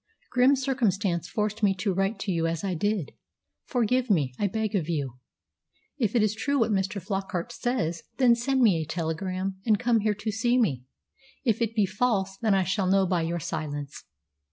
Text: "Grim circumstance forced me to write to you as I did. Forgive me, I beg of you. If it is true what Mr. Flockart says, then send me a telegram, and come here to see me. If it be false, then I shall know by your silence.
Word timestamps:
"Grim 0.31 0.55
circumstance 0.55 1.29
forced 1.29 1.61
me 1.61 1.75
to 1.75 1.93
write 1.93 2.17
to 2.21 2.31
you 2.31 2.47
as 2.47 2.63
I 2.63 2.73
did. 2.73 3.11
Forgive 3.65 4.09
me, 4.09 4.33
I 4.39 4.47
beg 4.47 4.73
of 4.73 4.89
you. 4.89 5.19
If 5.99 6.15
it 6.15 6.23
is 6.23 6.33
true 6.33 6.57
what 6.57 6.71
Mr. 6.71 6.99
Flockart 6.99 7.51
says, 7.51 8.01
then 8.17 8.33
send 8.33 8.63
me 8.63 8.77
a 8.81 8.85
telegram, 8.87 9.57
and 9.63 9.77
come 9.77 9.99
here 9.99 10.15
to 10.15 10.31
see 10.31 10.57
me. 10.57 10.85
If 11.45 11.61
it 11.61 11.75
be 11.75 11.85
false, 11.85 12.35
then 12.41 12.55
I 12.55 12.63
shall 12.63 12.87
know 12.89 13.05
by 13.05 13.21
your 13.21 13.39
silence. 13.39 14.05